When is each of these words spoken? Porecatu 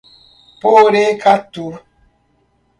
Porecatu 0.63 1.65